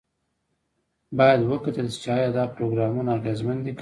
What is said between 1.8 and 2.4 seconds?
شي چې ایا